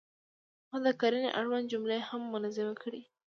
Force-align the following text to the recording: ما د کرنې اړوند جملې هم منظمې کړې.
ما 0.69 0.77
د 0.85 0.87
کرنې 1.01 1.29
اړوند 1.39 1.69
جملې 1.71 1.99
هم 2.09 2.21
منظمې 2.33 2.75
کړې. 2.81 3.01